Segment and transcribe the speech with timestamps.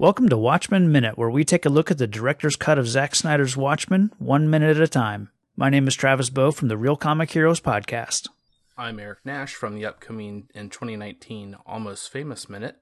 [0.00, 3.14] Welcome to Watchmen Minute, where we take a look at the director's cut of Zack
[3.14, 5.28] Snyder's Watchmen one minute at a time.
[5.56, 8.26] My name is Travis Bow from the Real Comic Heroes podcast.
[8.78, 12.78] I'm Eric Nash from the upcoming in 2019 Almost Famous Minute.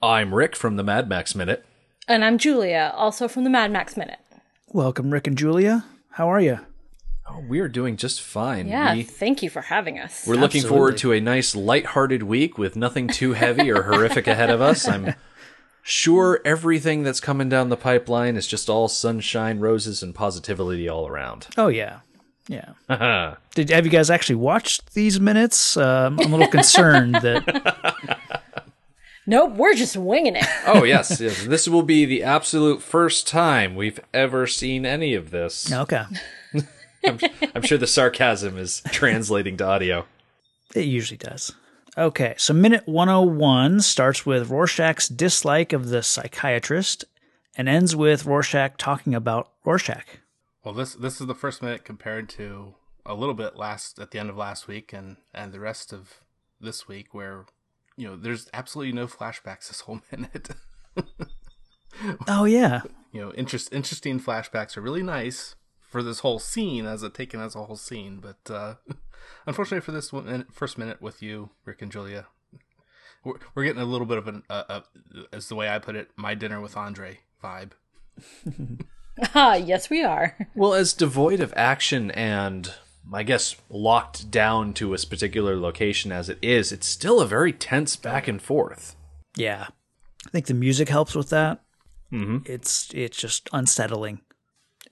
[0.00, 1.66] I'm Rick from the Mad Max Minute.
[2.08, 4.20] And I'm Julia, also from the Mad Max Minute.
[4.68, 5.84] Welcome, Rick and Julia.
[6.12, 6.60] How are you?
[7.28, 8.68] Oh, we are doing just fine.
[8.68, 10.26] Yeah, we, thank you for having us.
[10.26, 14.48] we're looking forward to a nice, light-hearted week with nothing too heavy or horrific ahead
[14.48, 14.88] of us.
[14.88, 15.14] I'm
[15.86, 21.06] sure everything that's coming down the pipeline is just all sunshine, roses, and positivity all
[21.06, 21.46] around.
[21.58, 22.00] Oh yeah,
[22.48, 22.72] yeah.
[23.54, 25.76] Did have you guys actually watched these minutes?
[25.76, 27.96] Um, I'm a little concerned that
[29.26, 30.44] Nope, we're just winging it.
[30.66, 35.30] oh yes, yes, this will be the absolute first time we've ever seen any of
[35.30, 35.72] this.
[35.72, 36.04] okay,
[37.06, 37.18] I'm,
[37.54, 40.04] I'm sure the sarcasm is translating to audio.
[40.74, 41.54] it usually does.
[41.96, 47.04] Okay, so minute 101 starts with Rorschach's dislike of the psychiatrist
[47.56, 50.18] and ends with Rorschach talking about Rorschach.
[50.64, 52.74] Well, this this is the first minute compared to
[53.06, 56.20] a little bit last at the end of last week and and the rest of
[56.60, 57.46] this week where
[57.96, 60.50] you know there's absolutely no flashbacks this whole minute.
[62.26, 67.04] Oh yeah, you know, interest interesting flashbacks are really nice for this whole scene as
[67.04, 68.74] a taken as a whole scene, but uh
[69.46, 72.26] unfortunately for this one, minute- first minute with you, Rick and Julia,
[73.24, 74.80] we're, we're getting a little bit of an uh, uh,
[75.32, 77.72] as the way I put it, my dinner with Andre vibe.
[79.34, 80.36] ah, yes, we are.
[80.54, 82.72] Well, as devoid of action and
[83.12, 87.52] I guess locked down to a particular location as it is, it's still a very
[87.52, 88.96] tense back and forth.
[89.36, 89.68] yeah.
[90.26, 91.60] I think the music helps with that.
[92.10, 92.50] Mm-hmm.
[92.50, 94.22] It's it's just unsettling,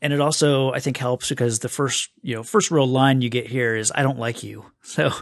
[0.02, 3.30] and it also I think helps because the first you know first real line you
[3.30, 5.12] get here is "I don't like you," so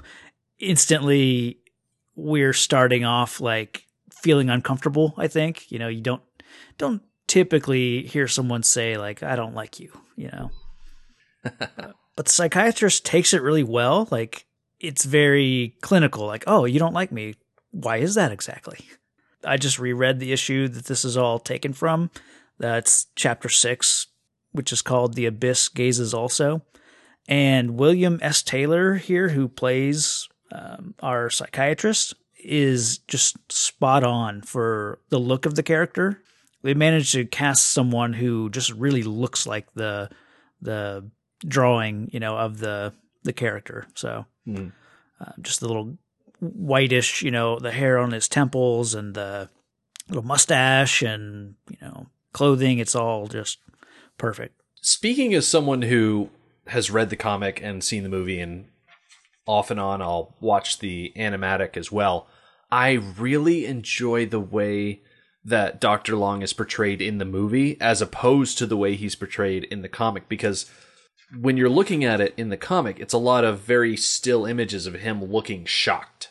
[0.58, 1.58] instantly
[2.16, 5.14] we're starting off like feeling uncomfortable.
[5.16, 6.22] I think you know you don't
[6.78, 10.50] don't typically hear someone say like "I don't like you," you know.
[12.16, 14.08] but the psychiatrist takes it really well.
[14.10, 14.46] Like
[14.80, 16.26] it's very clinical.
[16.26, 17.34] Like, oh, you don't like me.
[17.70, 18.78] Why is that exactly?
[19.44, 22.10] I just reread the issue that this is all taken from.
[22.58, 24.06] That's chapter six,
[24.53, 26.62] which is called The Abyss Gazes Also.
[27.28, 28.43] And William S.
[28.43, 35.55] Taylor here, who plays um, our psychiatrist, is just spot on for the look of
[35.55, 36.22] the character.
[36.62, 40.11] They managed to cast someone who just really looks like the
[40.61, 41.09] the
[41.47, 43.87] drawing, you know, of the the character.
[43.94, 44.27] So
[45.21, 45.99] uh, just the little
[46.41, 49.49] whitish, you know, the hair on his temples and the
[50.09, 52.78] little mustache and you know clothing.
[52.78, 53.59] It's all just
[54.20, 54.54] perfect.
[54.81, 56.31] Speaking as someone who
[56.69, 58.66] has read the comic and seen the movie, and
[59.47, 62.28] off and on I'll watch the animatic as well,
[62.70, 65.00] I really enjoy the way
[65.44, 66.16] that Dr.
[66.16, 69.88] Long is portrayed in the movie as opposed to the way he's portrayed in the
[69.88, 70.70] comic because
[71.38, 74.87] when you're looking at it in the comic, it's a lot of very still images
[74.87, 76.28] of him looking shocked,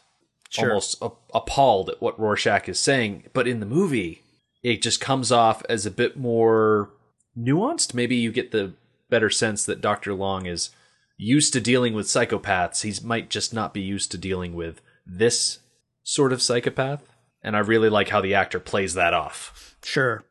[0.50, 0.69] Sure.
[0.69, 3.29] almost a- appalled at what Rorschach is saying.
[3.33, 4.21] But in the movie,
[4.63, 6.91] it just comes off as a bit more
[7.38, 7.94] nuanced.
[7.94, 8.73] Maybe you get the
[9.09, 10.13] better sense that Dr.
[10.13, 10.69] Long is
[11.17, 12.84] used to dealing with psychopaths.
[12.84, 15.59] He might just not be used to dealing with this
[16.03, 17.03] sort of psychopath.
[17.41, 19.78] And I really like how the actor plays that off.
[19.84, 20.23] Sure.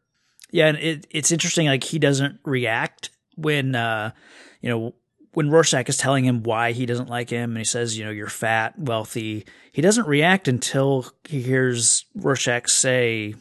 [0.51, 1.67] Yeah, and it it's interesting.
[1.67, 4.13] Like he doesn't react when uh,
[4.61, 4.95] you know
[5.35, 8.11] when Rorschach is telling him why he doesn't like him, and he says, you know,
[8.11, 9.45] you're fat, wealthy.
[9.73, 13.35] He doesn't react until he hears Rorschach say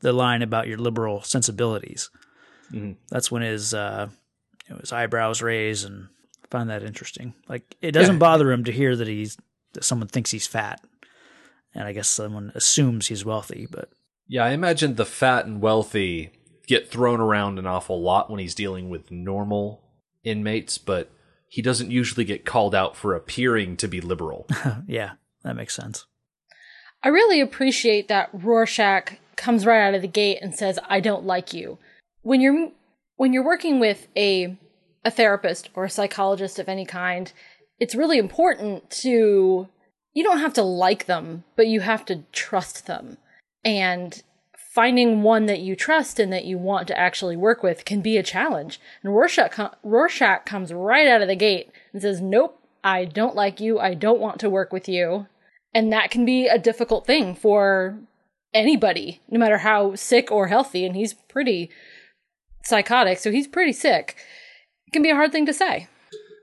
[0.00, 2.10] the line about your liberal sensibilities.
[3.10, 4.08] That's when his uh,
[4.68, 6.08] you know, his eyebrows raise, and
[6.44, 7.34] I find that interesting.
[7.48, 8.20] Like it doesn't Yeah.
[8.20, 9.36] bother him to hear that he's
[9.74, 10.80] that someone thinks he's fat,
[11.74, 13.88] and I guess someone assumes he's wealthy, but.
[14.28, 16.30] Yeah, I imagine the fat and wealthy
[16.66, 19.82] get thrown around an awful lot when he's dealing with normal
[20.24, 21.10] inmates, but
[21.48, 24.46] he doesn't usually get called out for appearing to be liberal.
[24.86, 26.06] Yeah, that makes sense.
[27.02, 31.24] I really appreciate that Rorschach comes right out of the gate and says, "I don't
[31.26, 31.78] like you."
[32.22, 32.70] When you're
[33.16, 34.56] when you're working with a
[35.04, 37.32] a therapist or a psychologist of any kind,
[37.78, 39.68] it's really important to
[40.14, 43.18] you don't have to like them, but you have to trust them.
[43.64, 44.22] And
[44.72, 48.16] finding one that you trust and that you want to actually work with can be
[48.16, 48.80] a challenge.
[49.02, 53.60] And Rorschach, Rorschach comes right out of the gate and says, Nope, I don't like
[53.60, 53.78] you.
[53.78, 55.26] I don't want to work with you.
[55.74, 57.98] And that can be a difficult thing for
[58.54, 60.84] anybody, no matter how sick or healthy.
[60.84, 61.70] And he's pretty
[62.64, 64.16] psychotic, so he's pretty sick.
[64.86, 65.88] It can be a hard thing to say.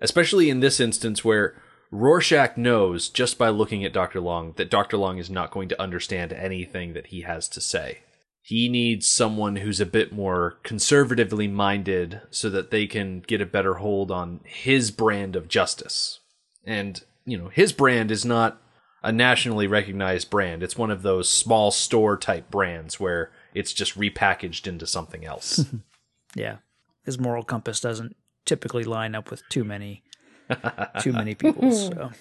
[0.01, 1.61] Especially in this instance where
[1.91, 4.19] Rorschach knows just by looking at Dr.
[4.21, 4.97] Long that Dr.
[4.97, 7.99] Long is not going to understand anything that he has to say.
[8.41, 13.45] he needs someone who's a bit more conservatively minded so that they can get a
[13.45, 16.19] better hold on his brand of justice.
[16.65, 18.59] And, you know, his brand is not
[19.03, 20.63] a nationally recognized brand.
[20.63, 25.65] It's one of those small store type brands where it's just repackaged into something else.
[26.35, 26.57] yeah.
[27.05, 28.15] His moral compass doesn't
[28.45, 30.03] typically line up with too many
[31.01, 31.71] too many people.
[31.71, 32.11] So.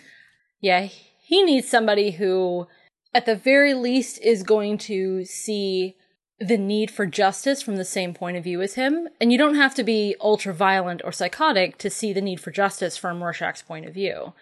[0.61, 0.89] Yeah,
[1.23, 2.67] he needs somebody who
[3.15, 5.97] at the very least is going to see
[6.41, 9.09] the need for justice from the same point of view as him.
[9.21, 12.51] And you don't have to be ultra violent or psychotic to see the need for
[12.51, 14.35] justice from Rorschach's point of view.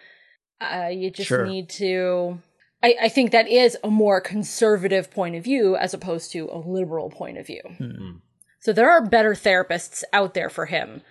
[0.61, 1.47] Uh, you just sure.
[1.47, 2.39] need to.
[2.83, 6.59] I, I, think that is a more conservative point of view as opposed to a
[6.59, 7.63] liberal point of view.
[7.65, 8.17] Mm-hmm.
[8.67, 11.03] So there are better therapists out there for him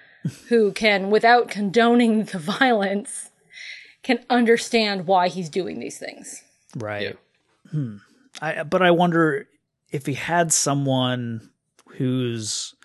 [0.49, 3.29] who can, without condoning the violence,
[4.03, 6.43] can understand why he's doing these things.
[6.75, 7.03] Right.
[7.03, 7.71] Yeah.
[7.71, 7.95] Hmm.
[8.41, 9.47] I, but I wonder
[9.89, 11.49] if he had someone
[11.91, 12.75] whose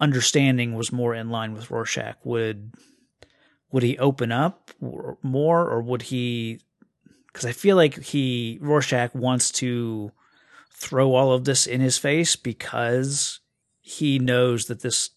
[0.00, 2.72] understanding was more in line with Rorschach, would
[3.70, 4.72] would he open up
[5.22, 6.58] more, or would he?
[7.28, 10.10] Because I feel like he Rorschach wants to
[10.72, 13.38] throw all of this in his face because
[13.88, 15.10] he knows that this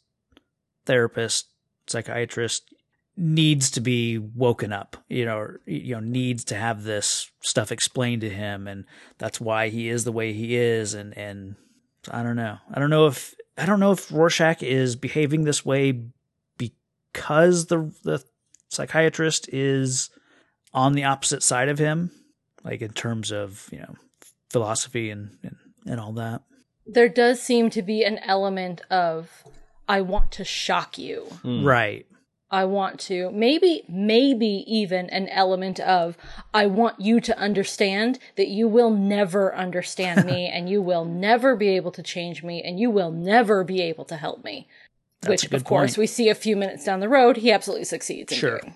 [0.85, 1.49] therapist,
[1.87, 2.73] psychiatrist
[3.17, 7.69] needs to be woken up, you know, or, you know, needs to have this stuff
[7.69, 8.85] explained to him, and
[9.17, 10.93] that's why he is the way he is.
[10.93, 11.55] And and
[12.09, 15.65] I don't know, I don't know if I don't know if Rorschach is behaving this
[15.65, 16.05] way
[16.57, 18.23] because the the
[18.69, 20.09] psychiatrist is
[20.73, 22.09] on the opposite side of him,
[22.63, 23.95] like in terms of you know
[24.49, 26.43] philosophy and and, and all that.
[26.93, 29.43] There does seem to be an element of
[29.87, 31.65] I want to shock you, mm.
[31.65, 32.05] right?
[32.51, 33.31] I want to.
[33.31, 36.17] Maybe, maybe even an element of,
[36.53, 41.55] I want you to understand that you will never understand me and you will never
[41.55, 44.67] be able to change me and you will never be able to help me.
[45.21, 45.97] That's Which, of course, point.
[45.99, 48.59] we see a few minutes down the road, he absolutely succeeds in sure.
[48.59, 48.75] doing.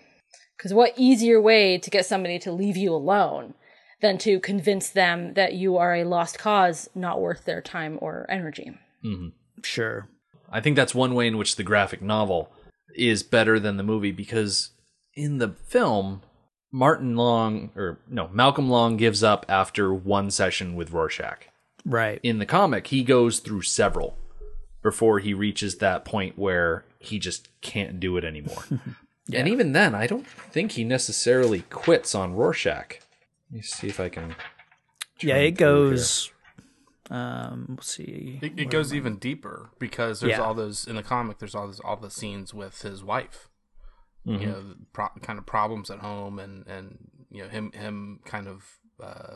[0.58, 3.56] Because what easier way to get somebody to leave you alone
[4.02, 8.26] than to convince them that you are a lost cause not worth their time or
[8.30, 8.78] energy?
[9.04, 9.30] Mm-hmm.
[9.64, 10.08] Sure.
[10.52, 12.52] I think that's one way in which the graphic novel
[12.96, 14.70] is better than the movie because
[15.14, 16.22] in the film,
[16.72, 21.48] Martin Long or no, Malcolm Long gives up after one session with Rorschach.
[21.86, 22.20] Right.
[22.24, 24.18] In the comic, he goes through several
[24.82, 28.64] before he reaches that point where he just can't do it anymore.
[29.28, 29.40] yeah.
[29.40, 33.00] And even then, I don't think he necessarily quits on Rorschach.
[33.50, 34.36] Let me see if I can.
[35.22, 36.32] Yeah, it goes.
[37.10, 38.40] Um, let's see.
[38.42, 40.42] It, it goes even deeper because there's yeah.
[40.42, 41.38] all those in the comic.
[41.38, 43.50] There's all those all the scenes with his wife.
[44.26, 44.42] Mm-hmm.
[44.42, 46.98] You know, pro- kind of problems at home, and and
[47.30, 49.36] you know him him kind of uh,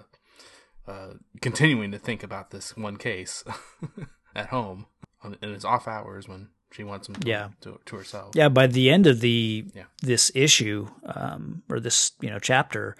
[0.88, 3.44] uh, continuing to think about this one case
[4.35, 4.88] at home
[5.41, 7.50] in his off hours when she wants him to, yeah.
[7.62, 8.31] to, to herself.
[8.35, 9.83] Yeah, by the end of the yeah.
[10.01, 12.95] this issue um, or this you know chapter,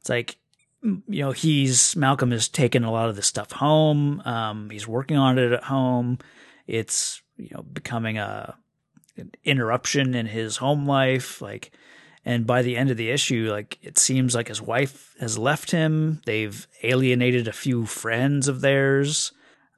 [0.00, 0.36] it's like
[0.82, 4.20] you know, he's Malcolm has taken a lot of this stuff home.
[4.24, 6.18] Um, he's working on it at home.
[6.66, 8.56] It's you know becoming a
[9.16, 11.40] an interruption in his home life.
[11.40, 11.70] Like,
[12.24, 15.70] and by the end of the issue, like it seems like his wife has left
[15.70, 16.20] him.
[16.26, 19.32] They've alienated a few friends of theirs.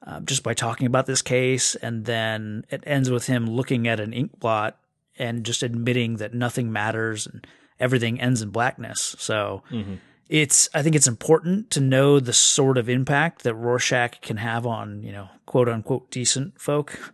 [0.05, 3.99] Uh, just by talking about this case, and then it ends with him looking at
[3.99, 4.77] an ink blot
[5.17, 7.47] and just admitting that nothing matters and
[7.79, 9.15] everything ends in blackness.
[9.17, 9.95] So, mm-hmm
[10.29, 14.65] it's I think it's important to know the sort of impact that Rorschach can have
[14.65, 17.13] on you know quote unquote decent folk.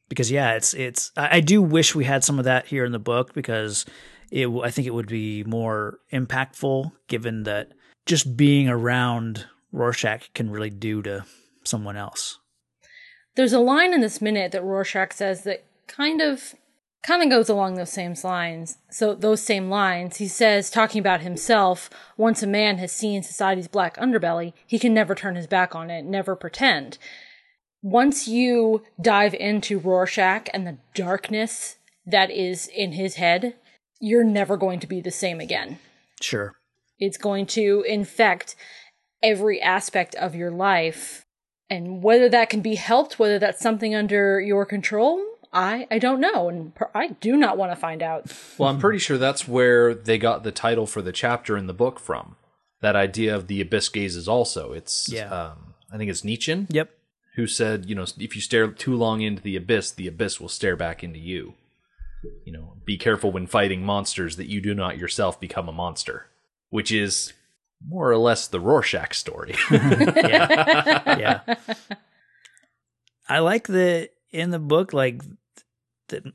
[0.09, 2.99] because yeah, it's it's I, do wish we had some of that here in the
[2.99, 3.85] book because
[4.31, 7.73] it I think it would be more impactful given that
[8.07, 11.25] just being around Rorschach can really do to
[11.64, 12.38] someone else.
[13.35, 16.55] There's a line in this minute that Rorschach says that kind of
[17.06, 18.78] kind of goes along those same lines.
[18.90, 23.68] So those same lines, he says, talking about himself, once a man has seen society's
[23.68, 26.98] black underbelly, he can never turn his back on it, never pretend.
[27.80, 33.54] Once you dive into Rorschach and the darkness that is in his head,
[34.00, 35.78] you're never going to be the same again.
[36.20, 36.56] Sure.
[36.98, 38.56] It's going to infect
[39.22, 41.25] every aspect of your life.
[41.70, 45.22] And whether that can be helped, whether that's something under your control,
[45.53, 48.33] I I don't know, and I do not want to find out.
[48.59, 51.75] Well, I'm pretty sure that's where they got the title for the chapter in the
[51.75, 52.37] book from.
[52.81, 54.73] That idea of the abyss gazes also.
[54.73, 55.29] It's yeah.
[55.29, 56.67] Um, I think it's Nietzsche.
[56.69, 56.91] Yep.
[57.37, 60.49] Who said, you know, if you stare too long into the abyss, the abyss will
[60.49, 61.55] stare back into you.
[62.45, 66.26] You know, be careful when fighting monsters that you do not yourself become a monster.
[66.71, 67.33] Which is
[67.87, 69.55] more or less the Rorschach story.
[69.71, 71.19] yeah.
[71.19, 71.55] yeah.
[73.29, 75.23] I like that in the book, like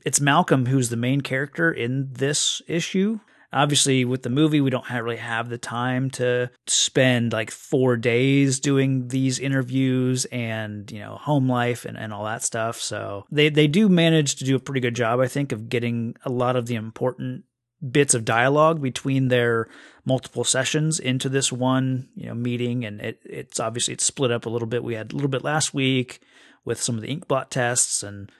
[0.04, 3.20] it's Malcolm who's the main character in this issue.
[3.54, 7.98] Obviously, with the movie, we don't have, really have the time to spend like four
[7.98, 12.80] days doing these interviews and you know home life and, and all that stuff.
[12.80, 16.14] So they they do manage to do a pretty good job, I think, of getting
[16.24, 17.44] a lot of the important
[17.90, 19.68] bits of dialogue between their
[20.04, 24.46] multiple sessions into this one you know meeting and it, it's obviously it's split up
[24.46, 26.20] a little bit we had a little bit last week
[26.64, 28.30] with some of the inkblot tests and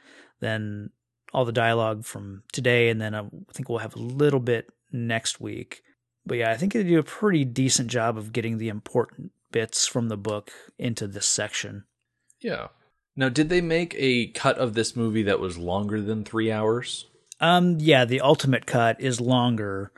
[0.41, 0.91] then
[1.33, 5.41] all the dialogue from today, and then I think we'll have a little bit next
[5.41, 5.83] week.
[6.27, 9.87] But yeah, I think they do a pretty decent job of getting the important bits
[9.87, 11.85] from the book into this section.
[12.41, 12.69] Yeah.
[13.17, 17.07] Now, did they make a cut of this movie that was longer than three hours?
[17.41, 19.93] Um, yeah, the ultimate cut is longer,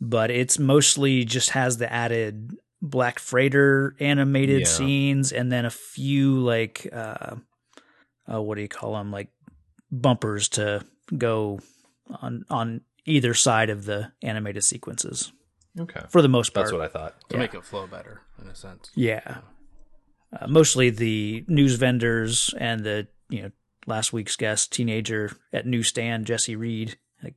[0.00, 4.66] but it's mostly just has the added Black Freighter animated yeah.
[4.66, 7.36] scenes and then a few like uh,
[8.32, 9.10] uh, what do you call them?
[9.10, 9.28] Like
[9.90, 10.84] bumpers to
[11.16, 11.60] go
[12.20, 15.32] on on either side of the animated sequences.
[15.78, 16.00] Okay.
[16.08, 16.66] For the most part.
[16.66, 17.14] That's what I thought.
[17.30, 17.40] To yeah.
[17.40, 18.90] make it flow better in a sense.
[18.94, 19.38] Yeah.
[20.38, 23.50] Uh, mostly the news vendors and the, you know,
[23.86, 26.98] last week's guest teenager at newsstand Jesse Reed.
[27.22, 27.34] Like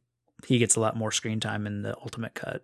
[0.48, 2.64] he gets a lot more screen time in the ultimate cut.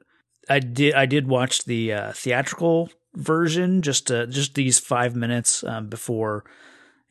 [0.49, 5.63] I did I did watch the uh, theatrical version just to, just these 5 minutes
[5.63, 6.45] um, before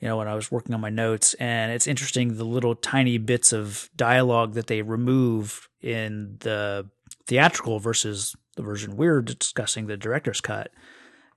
[0.01, 1.35] you know, when I was working on my notes.
[1.35, 6.89] And it's interesting the little tiny bits of dialogue that they remove in the
[7.27, 10.71] theatrical versus the version we're discussing, the director's cut.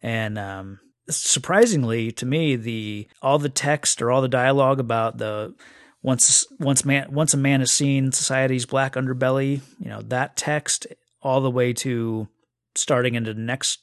[0.01, 5.55] And um, surprisingly to me, the all the text or all the dialogue about the
[6.01, 10.87] once once man once a man has seen society's black underbelly, you know, that text
[11.21, 12.27] all the way to
[12.75, 13.79] starting into the next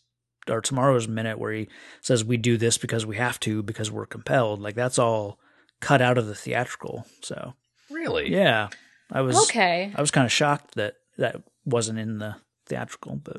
[0.51, 1.69] or tomorrow's minute where he
[2.01, 4.61] says we do this because we have to because we're compelled.
[4.61, 5.39] Like that's all
[5.81, 7.07] cut out of the theatrical.
[7.23, 7.55] So
[7.91, 8.69] really, yeah,
[9.11, 9.93] I was okay.
[9.95, 12.37] I was kind of shocked that that wasn't in the
[12.67, 13.39] theatrical, but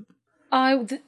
[0.52, 1.02] I uh, th-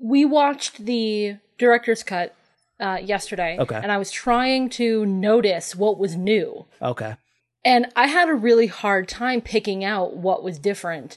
[0.00, 2.34] we watched the director's cut
[2.80, 3.56] uh, yesterday.
[3.58, 6.66] Okay, and I was trying to notice what was new.
[6.80, 7.16] Okay,
[7.64, 11.16] and I had a really hard time picking out what was different.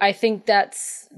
[0.00, 1.08] I think that's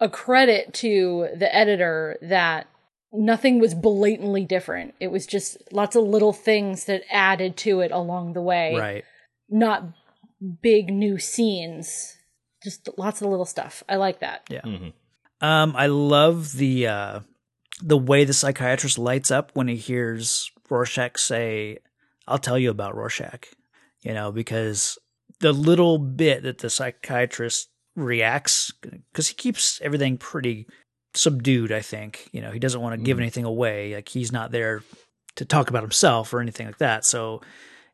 [0.00, 2.66] a credit to the editor that
[3.12, 4.94] nothing was blatantly different.
[5.00, 8.74] It was just lots of little things that added to it along the way.
[8.76, 9.04] Right.
[9.48, 9.84] Not
[10.62, 12.16] big new scenes.
[12.62, 13.82] Just lots of little stuff.
[13.88, 14.42] I like that.
[14.50, 14.62] Yeah.
[14.62, 14.88] Mm-hmm.
[15.46, 17.20] Um, I love the uh,
[17.82, 21.78] the way the psychiatrist lights up when he hears Rorschach say,
[22.26, 23.46] "I'll tell you about Rorschach,"
[24.00, 24.98] you know, because
[25.40, 30.66] the little bit that the psychiatrist reacts because he keeps everything pretty
[31.14, 31.72] subdued.
[31.72, 33.22] I think you know he doesn't want to give mm.
[33.22, 33.94] anything away.
[33.94, 34.82] Like he's not there
[35.36, 37.04] to talk about himself or anything like that.
[37.04, 37.40] So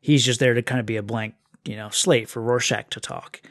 [0.01, 2.99] he's just there to kind of be a blank, you know, slate for Rorschach to
[2.99, 3.41] talk.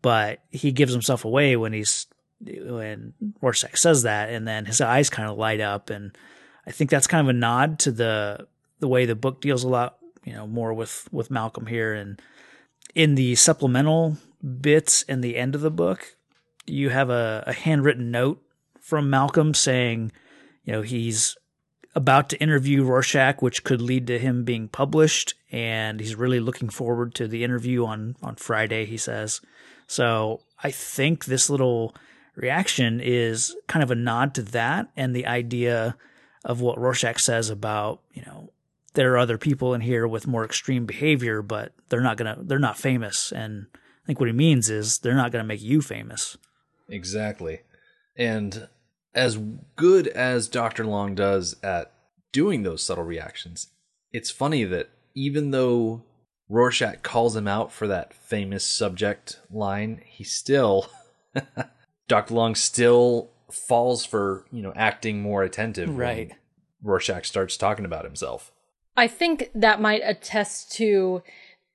[0.00, 2.06] But he gives himself away when he's
[2.40, 6.16] when Rorschach says that, and then his eyes kind of light up, and
[6.66, 8.46] I think that's kind of a nod to the
[8.80, 12.20] the way the book deals a lot, you know, more with with Malcolm here, and
[12.94, 14.16] in the supplemental
[14.60, 16.16] bits in the end of the book,
[16.66, 18.42] you have a, a handwritten note
[18.80, 20.12] from Malcolm saying,
[20.64, 21.36] you know, he's
[21.94, 26.68] about to interview Rorschach, which could lead to him being published, and he's really looking
[26.68, 28.86] forward to the interview on on Friday.
[28.86, 29.40] He says,
[29.86, 31.94] so I think this little
[32.34, 35.96] reaction is kind of a nod to that and the idea
[36.44, 38.50] of what Rorschach says about you know
[38.94, 42.58] there are other people in here with more extreme behavior, but they're not gonna they're
[42.58, 43.66] not famous and
[44.04, 46.36] I think what he means is they're not going to make you famous.
[46.88, 47.60] Exactly.
[48.16, 48.68] And
[49.14, 49.38] as
[49.76, 50.84] good as Dr.
[50.84, 51.92] Long does at
[52.32, 53.68] doing those subtle reactions,
[54.12, 56.02] it's funny that even though
[56.48, 60.88] Rorschach calls him out for that famous subject line, he still,
[62.08, 62.34] Dr.
[62.34, 65.96] Long still falls for, you know, acting more attentive.
[65.96, 66.32] Right.
[66.82, 68.52] Rorschach starts talking about himself.
[68.96, 71.22] I think that might attest to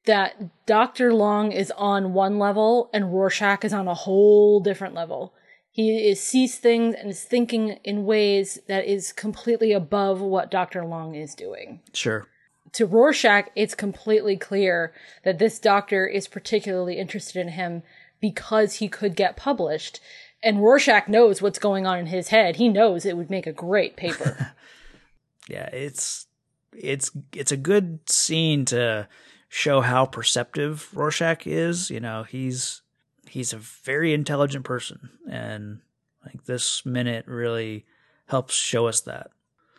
[0.07, 1.13] that Dr.
[1.13, 5.33] Long is on one level and Rorschach is on a whole different level.
[5.69, 10.83] He is, sees things and is thinking in ways that is completely above what Dr.
[10.83, 11.81] Long is doing.
[11.93, 12.27] Sure.
[12.73, 17.83] To Rorschach, it's completely clear that this doctor is particularly interested in him
[18.19, 19.99] because he could get published.
[20.41, 22.55] And Rorschach knows what's going on in his head.
[22.55, 24.55] He knows it would make a great paper.
[25.47, 26.27] yeah, it's
[26.73, 29.07] it's it's a good scene to
[29.49, 31.89] show how perceptive Rorschach is.
[31.89, 32.81] You know, he's
[33.27, 35.81] he's a very intelligent person, and
[36.25, 37.85] like this minute really
[38.27, 39.31] helps show us that.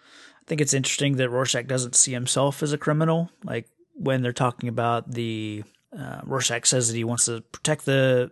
[0.02, 3.30] I think it's interesting that Rorschach doesn't see himself as a criminal.
[3.44, 5.64] Like when they're talking about the
[5.96, 8.30] uh, Rorschach says that he wants to protect the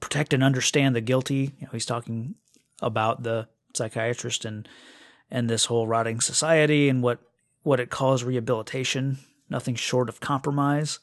[0.00, 1.54] protect and understand the guilty.
[1.58, 2.34] You know, he's talking
[2.82, 4.68] about the psychiatrist and
[5.30, 7.20] and this whole rotting society and what
[7.62, 9.18] what it calls rehabilitation.
[9.54, 10.98] Nothing short of compromise.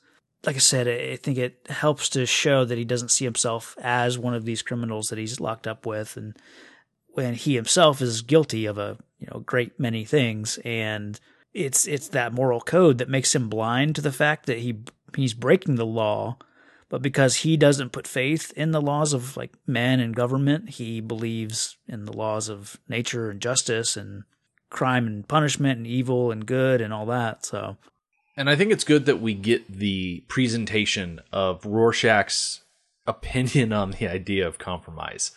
[0.45, 4.19] Like I said, I think it helps to show that he doesn't see himself as
[4.19, 6.35] one of these criminals that he's locked up with, and
[7.13, 11.19] when he himself is guilty of a you know great many things, and
[11.53, 14.79] it's it's that moral code that makes him blind to the fact that he
[15.15, 16.37] he's breaking the law
[16.91, 20.99] but because he doesn't put faith in the laws of like men and government, he
[20.99, 24.25] believes in the laws of nature and justice and
[24.69, 27.45] crime and punishment and evil and good and all that.
[27.45, 27.77] So,
[28.35, 32.61] and I think it's good that we get the presentation of Rorschach's
[33.05, 35.31] opinion on the idea of compromise.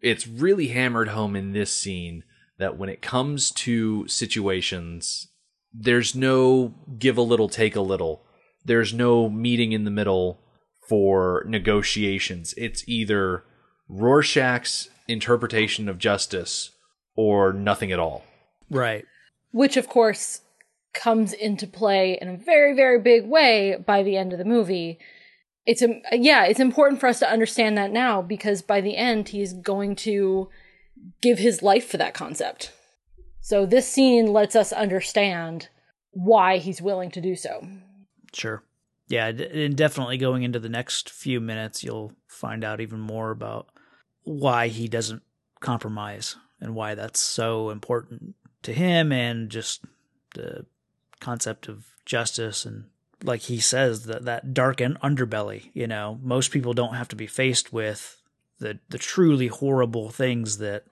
[0.00, 2.24] It's really hammered home in this scene
[2.58, 5.28] that when it comes to situations,
[5.72, 8.24] there's no give a little, take a little.
[8.64, 10.40] There's no meeting in the middle
[10.88, 12.54] for negotiations.
[12.56, 13.44] It's either
[13.88, 16.70] Rorschach's interpretation of justice
[17.14, 18.24] or nothing at all.
[18.70, 19.04] Right.
[19.50, 20.40] Which, of course,
[20.94, 24.98] comes into play in a very, very big way by the end of the movie.
[25.64, 29.30] It's a, yeah, it's important for us to understand that now because by the end
[29.30, 30.48] he's going to
[31.20, 32.72] give his life for that concept.
[33.40, 35.68] So this scene lets us understand
[36.10, 37.66] why he's willing to do so.
[38.32, 38.62] Sure
[39.12, 43.68] yeah, and definitely going into the next few minutes, you'll find out even more about
[44.22, 45.22] why he doesn't
[45.60, 49.84] compromise and why that's so important to him and just
[50.34, 50.64] the
[51.22, 52.84] concept of justice and
[53.22, 57.16] like he says that that dark and underbelly you know most people don't have to
[57.16, 58.20] be faced with
[58.58, 60.84] the the truly horrible things that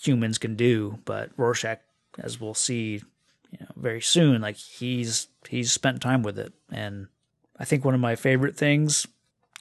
[0.00, 1.80] humans can do but Rorschach
[2.18, 3.02] as we'll see
[3.50, 7.08] you know very soon like he's he's spent time with it and
[7.62, 9.06] I think one of my favorite things,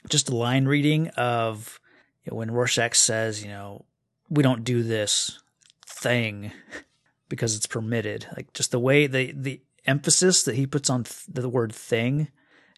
[0.10, 1.80] just a line reading of
[2.24, 3.86] you know, when Rorschach says, you know,
[4.28, 5.40] we don't do this
[5.86, 6.52] thing
[7.30, 8.26] because it's permitted.
[8.36, 12.30] Like just the way the the emphasis that he puts on th- the word thing,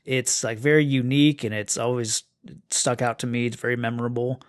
[0.06, 2.24] it's like very unique and it's always
[2.70, 3.46] stuck out to me.
[3.46, 4.42] It's very memorable.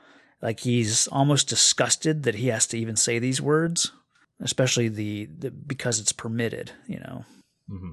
[0.43, 3.93] Like he's almost disgusted that he has to even say these words,
[4.41, 6.73] especially the, the because it's permitted.
[6.87, 7.25] You know.
[7.71, 7.93] Mm-hmm.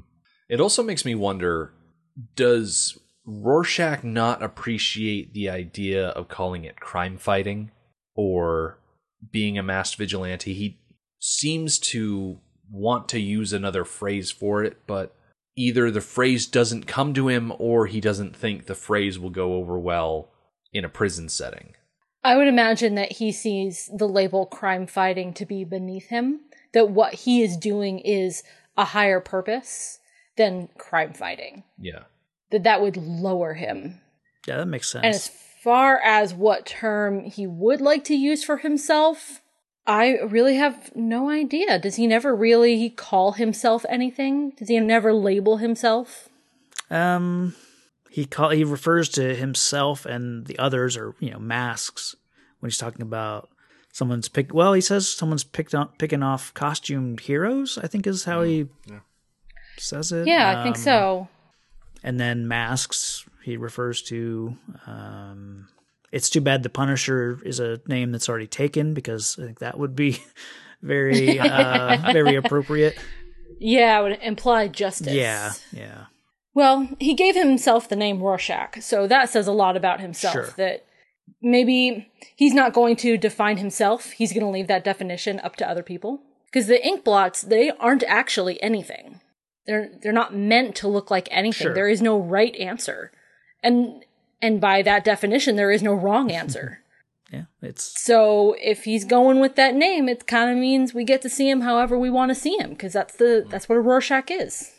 [0.49, 1.73] It also makes me wonder
[2.35, 7.71] does Rorschach not appreciate the idea of calling it crime fighting
[8.15, 8.79] or
[9.31, 10.53] being a masked vigilante?
[10.53, 10.79] He
[11.19, 12.39] seems to
[12.71, 15.15] want to use another phrase for it, but
[15.55, 19.55] either the phrase doesn't come to him or he doesn't think the phrase will go
[19.55, 20.29] over well
[20.73, 21.75] in a prison setting.
[22.23, 26.41] I would imagine that he sees the label crime fighting to be beneath him,
[26.73, 28.43] that what he is doing is
[28.77, 29.99] a higher purpose
[30.37, 31.63] than crime fighting.
[31.79, 32.03] Yeah.
[32.51, 33.99] That that would lower him.
[34.47, 35.03] Yeah, that makes sense.
[35.03, 35.27] And as
[35.63, 39.40] far as what term he would like to use for himself,
[39.87, 41.79] I really have no idea.
[41.79, 44.51] Does he never really call himself anything?
[44.51, 46.29] Does he never label himself?
[46.89, 47.55] Um
[48.09, 52.15] he call he refers to himself and the others or you know masks
[52.59, 53.49] when he's talking about
[53.93, 54.53] someone's pick.
[54.53, 58.67] well he says someone's picked on picking off costumed heroes i think is how he
[58.85, 58.99] yeah
[59.81, 60.27] says it.
[60.27, 61.27] Yeah, um, I think um, so.
[62.03, 64.55] And then masks, he refers to.
[64.87, 65.67] Um,
[66.11, 69.77] it's too bad the Punisher is a name that's already taken because I think that
[69.77, 70.21] would be
[70.81, 72.97] very, uh, very appropriate.
[73.59, 75.13] Yeah, it would imply justice.
[75.13, 76.05] Yeah, yeah.
[76.53, 80.33] Well, he gave himself the name Rorschach, so that says a lot about himself.
[80.33, 80.53] Sure.
[80.57, 80.85] That
[81.41, 84.11] maybe he's not going to define himself.
[84.11, 86.21] He's going to leave that definition up to other people.
[86.47, 89.21] Because the ink blots, they aren't actually anything.
[89.65, 91.67] They're they're not meant to look like anything.
[91.67, 91.73] Sure.
[91.73, 93.11] There is no right answer.
[93.63, 94.03] And
[94.41, 96.79] and by that definition there is no wrong answer.
[97.31, 101.21] yeah, it's So if he's going with that name, it kind of means we get
[101.23, 103.81] to see him however we want to see him because that's the that's what a
[103.81, 104.71] Rorschach is.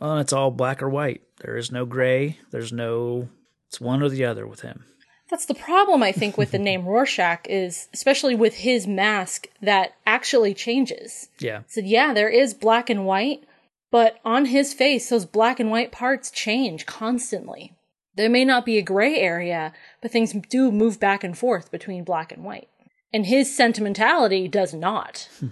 [0.00, 1.22] Well, it's all black or white.
[1.40, 2.38] There is no gray.
[2.50, 3.28] There's no
[3.68, 4.84] it's one or the other with him.
[5.28, 9.94] That's the problem I think with the name Rorschach is especially with his mask that
[10.06, 11.28] actually changes.
[11.38, 11.62] Yeah.
[11.66, 13.44] So yeah, there is black and white,
[13.90, 17.72] but on his face, those black and white parts change constantly.
[18.16, 22.04] There may not be a gray area, but things do move back and forth between
[22.04, 22.68] black and white.
[23.12, 25.28] And his sentimentality does not.
[25.38, 25.48] Hmm.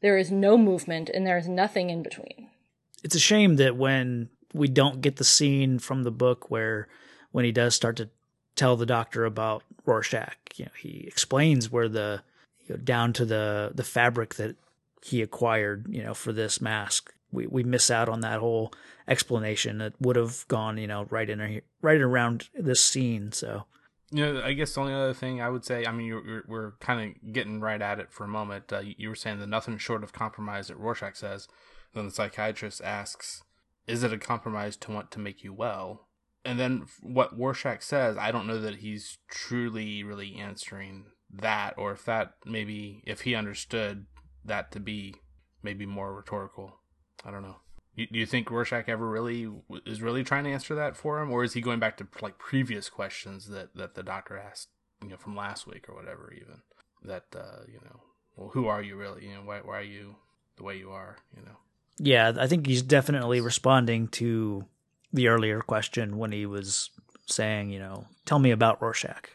[0.00, 2.48] there is no movement and there is nothing in between.
[3.02, 6.88] It's a shame that when we don't get the scene from the book where
[7.32, 8.08] when he does start to
[8.54, 12.22] tell the doctor about Rorschach, you know, he explains where the
[12.66, 14.56] you know, down to the the fabric that
[15.02, 17.12] he acquired, you know, for this mask.
[17.36, 18.72] We we miss out on that whole
[19.06, 23.30] explanation that would have gone, you know, right in right around this scene.
[23.32, 23.64] So
[24.10, 26.72] you know, I guess the only other thing I would say, I mean, you're, we're
[26.80, 28.72] kind of getting right at it for a moment.
[28.72, 31.48] Uh, you were saying that nothing short of compromise that Rorschach says.
[31.92, 33.42] Then the psychiatrist asks,
[33.86, 36.08] "Is it a compromise to want to make you well?"
[36.44, 41.92] And then what Rorschach says, I don't know that he's truly really answering that, or
[41.92, 44.06] if that maybe if he understood
[44.44, 45.16] that to be
[45.62, 46.78] maybe more rhetorical.
[47.24, 47.56] I don't know.
[47.94, 49.48] You, do you think Rorschach ever really
[49.86, 52.38] is really trying to answer that for him, or is he going back to like
[52.38, 54.68] previous questions that that the doctor asked,
[55.02, 56.60] you know, from last week or whatever, even
[57.04, 58.00] that uh, you know,
[58.36, 59.26] well, who are you really?
[59.26, 60.16] You know, why why are you
[60.56, 61.16] the way you are?
[61.34, 61.56] You know.
[61.98, 64.66] Yeah, I think he's definitely responding to
[65.12, 66.90] the earlier question when he was
[67.26, 69.30] saying, you know, tell me about Rorschach.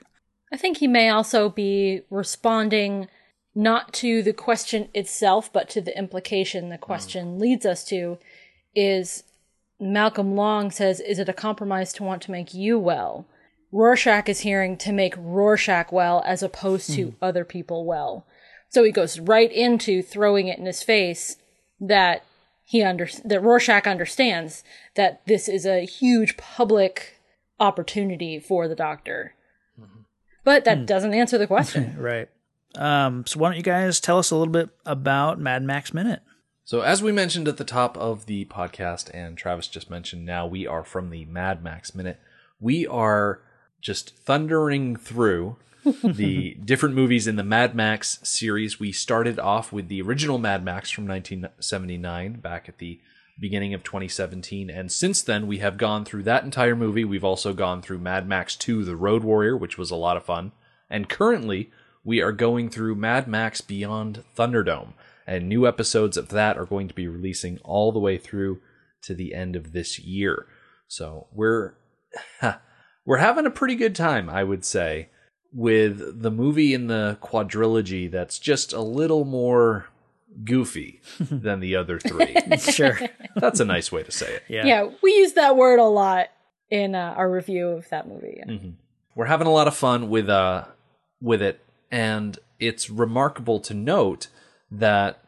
[0.54, 3.08] I think he may also be responding
[3.54, 7.40] not to the question itself, but to the implication the question mm.
[7.40, 8.18] leads us to
[8.74, 9.24] is
[9.80, 13.26] Malcolm Long says, Is it a compromise to want to make you well?
[13.72, 17.16] Rorschach is hearing to make Rorschach well as opposed to mm.
[17.22, 18.26] other people well.
[18.70, 21.38] So he goes right into throwing it in his face
[21.80, 22.24] that
[22.64, 24.64] he under that Rorschach understands
[24.96, 27.20] that this is a huge public
[27.60, 29.34] opportunity for the doctor.
[29.80, 30.02] Mm-hmm.
[30.44, 30.86] But that mm.
[30.86, 31.96] doesn't answer the question.
[32.00, 32.30] right.
[32.76, 36.22] Um, so why don't you guys tell us a little bit about Mad Max Minute?
[36.64, 40.46] So, as we mentioned at the top of the podcast, and Travis just mentioned now,
[40.48, 42.20] we are from the Mad Max Minute.
[42.60, 43.42] We are
[43.82, 45.58] just thundering through
[46.04, 48.80] the different movies in the Mad Max series.
[48.80, 53.02] We started off with the original Mad Max from 1979 back at the
[53.40, 54.70] beginning of 2017.
[54.70, 57.04] And since then, we have gone through that entire movie.
[57.04, 60.24] We've also gone through Mad Max 2 The Road Warrior, which was a lot of
[60.24, 60.52] fun.
[60.90, 61.72] And currently,
[62.04, 64.94] we are going through Mad Max Beyond Thunderdome
[65.28, 68.60] and new episodes of that are going to be releasing all the way through
[69.04, 70.48] to the end of this year.
[70.88, 71.74] So we're
[73.06, 75.10] we're having a pretty good time, I would say,
[75.54, 79.88] with the movie in the quadrilogy that's just a little more
[80.44, 82.36] goofy than the other three.
[82.58, 83.00] sure.
[83.36, 84.44] That's a nice way to say it.
[84.48, 84.66] Yeah.
[84.66, 86.28] Yeah, we use that word a lot
[86.70, 88.42] in uh, our review of that movie.
[88.48, 88.70] Mm-hmm.
[89.16, 90.66] We're having a lot of fun with uh
[91.22, 91.60] with it
[91.92, 94.28] and it's remarkable to note
[94.72, 95.24] that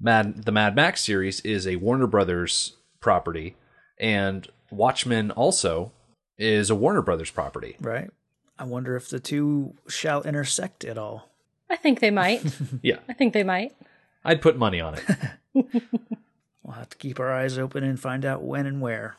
[0.00, 3.56] Mad the Mad Max series is a Warner Brothers property,
[3.98, 5.92] and Watchmen also
[6.36, 7.76] is a Warner Brothers property.
[7.80, 8.10] Right.
[8.58, 11.28] I wonder if the two shall intersect at all.
[11.70, 12.42] I think they might.
[12.82, 12.98] yeah.
[13.08, 13.74] I think they might.
[14.24, 15.04] I'd put money on it.
[15.54, 19.16] we'll have to keep our eyes open and find out when and where.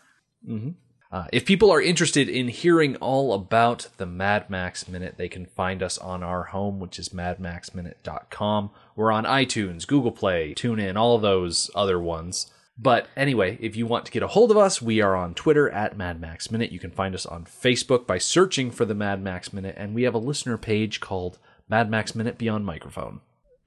[0.47, 0.71] Mm-hmm.
[1.11, 5.47] Uh, if people are interested in hearing all about the Mad Max Minute, they can
[5.47, 8.69] find us on our home, which is madmaxminute.com.
[8.95, 12.51] We're on iTunes, Google Play, TuneIn, all of those other ones.
[12.77, 15.69] But anyway, if you want to get a hold of us, we are on Twitter
[15.69, 16.71] at Mad Max Minute.
[16.71, 20.03] You can find us on Facebook by searching for the Mad Max Minute, and we
[20.03, 23.19] have a listener page called Mad Max Minute Beyond Microphone.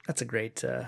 [0.06, 0.84] That's a great, uh,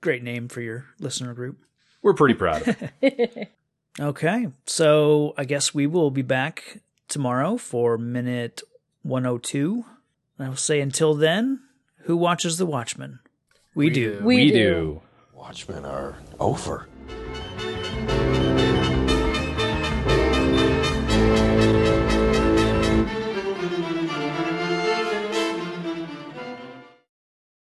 [0.00, 1.58] great name for your listener group.
[2.02, 3.52] We're pretty proud of it.
[4.00, 4.48] Okay.
[4.66, 8.62] So I guess we will be back tomorrow for minute
[9.02, 9.84] 102.
[10.38, 11.60] I will say until then,
[12.04, 13.18] who watches The Watchmen?
[13.74, 14.20] We, we do.
[14.22, 14.52] We, we do.
[14.52, 15.02] do.
[15.34, 16.86] Watchmen are over.